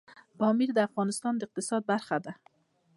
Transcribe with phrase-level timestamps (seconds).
[0.39, 2.33] پامیر د افغانستان د اقتصاد برخه ده.